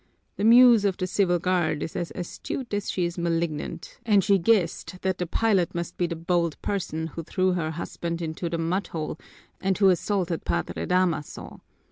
[0.37, 4.39] The Muse of the Civil Guard is as astute as she is malignant and she
[4.39, 8.57] guessed that the pilot must be the bold person who threw her husband into the
[8.57, 9.19] mudhole
[9.61, 11.61] and who assaulted Padre Damaso.